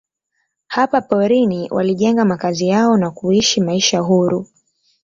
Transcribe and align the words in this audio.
Hapa 0.67 1.01
porini 1.01 1.69
walijenga 1.71 2.25
makazi 2.25 2.67
yao 2.67 2.97
na 2.97 3.11
kuishi 3.11 3.61
maisha 3.61 3.99
huru. 3.99 4.47